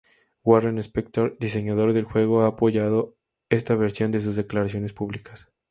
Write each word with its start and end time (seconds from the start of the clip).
Warren 0.43 0.81
Spector, 0.81 1.37
diseñador 1.39 1.93
del 1.93 2.05
juego, 2.05 2.41
ha 2.41 2.47
apoyado 2.47 3.17
esta 3.49 3.75
versión 3.75 4.11
en 4.15 4.21
sus 4.23 4.35
declaraciones 4.35 4.93
públicas. 4.93 5.53